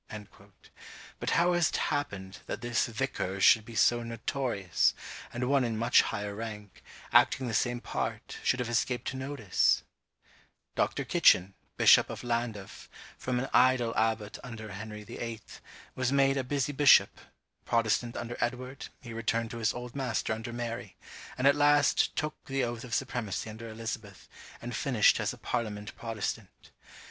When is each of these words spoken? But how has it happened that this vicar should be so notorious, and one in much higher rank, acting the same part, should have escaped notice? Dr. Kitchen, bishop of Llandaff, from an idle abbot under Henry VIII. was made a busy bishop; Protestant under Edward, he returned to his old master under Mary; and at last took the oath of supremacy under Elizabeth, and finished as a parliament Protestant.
But 1.19 1.29
how 1.33 1.53
has 1.53 1.69
it 1.69 1.77
happened 1.77 2.39
that 2.47 2.61
this 2.61 2.87
vicar 2.87 3.39
should 3.39 3.63
be 3.63 3.75
so 3.75 4.01
notorious, 4.01 4.95
and 5.31 5.47
one 5.47 5.63
in 5.63 5.77
much 5.77 6.01
higher 6.01 6.33
rank, 6.33 6.81
acting 7.13 7.47
the 7.47 7.53
same 7.53 7.79
part, 7.81 8.39
should 8.41 8.59
have 8.59 8.67
escaped 8.67 9.13
notice? 9.13 9.83
Dr. 10.73 11.05
Kitchen, 11.05 11.53
bishop 11.77 12.09
of 12.09 12.23
Llandaff, 12.23 12.89
from 13.15 13.37
an 13.39 13.47
idle 13.53 13.95
abbot 13.95 14.39
under 14.43 14.71
Henry 14.71 15.03
VIII. 15.03 15.41
was 15.93 16.11
made 16.11 16.35
a 16.35 16.43
busy 16.43 16.71
bishop; 16.71 17.19
Protestant 17.63 18.17
under 18.17 18.37
Edward, 18.41 18.87
he 19.01 19.13
returned 19.13 19.51
to 19.51 19.59
his 19.59 19.71
old 19.71 19.95
master 19.95 20.33
under 20.33 20.51
Mary; 20.51 20.97
and 21.37 21.45
at 21.45 21.53
last 21.55 22.15
took 22.15 22.43
the 22.45 22.63
oath 22.63 22.83
of 22.83 22.95
supremacy 22.95 23.51
under 23.51 23.69
Elizabeth, 23.69 24.27
and 24.63 24.75
finished 24.75 25.19
as 25.19 25.31
a 25.31 25.37
parliament 25.37 25.95
Protestant. 25.95 26.71